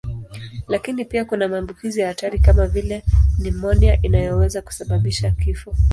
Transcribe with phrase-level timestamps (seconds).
[0.67, 3.03] Lakini pia kuna maambukizi ya hatari kama vile
[3.39, 5.75] nimonia inayoweza kusababisha kifo.